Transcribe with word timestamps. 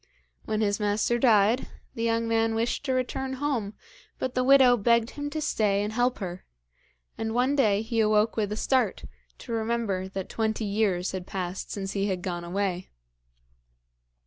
When 0.45 0.61
his 0.61 0.79
master 0.79 1.19
died, 1.19 1.67
the 1.93 2.01
young 2.01 2.27
man 2.27 2.55
wished 2.55 2.83
to 2.85 2.91
return 2.93 3.33
home, 3.33 3.75
but 4.17 4.33
the 4.33 4.43
widow 4.43 4.75
begged 4.75 5.11
him 5.11 5.29
to 5.29 5.39
stay 5.39 5.83
and 5.83 5.93
help 5.93 6.17
her; 6.17 6.43
and 7.19 7.35
one 7.35 7.55
day 7.55 7.83
he 7.83 7.99
awoke 7.99 8.35
with 8.35 8.51
a 8.51 8.57
start, 8.57 9.03
to 9.37 9.51
remember 9.51 10.07
that 10.07 10.27
twenty 10.27 10.65
years 10.65 11.11
had 11.11 11.27
passed 11.27 11.69
since 11.69 11.91
he 11.91 12.07
had 12.07 12.23
gone 12.23 12.43
away. 12.43 12.89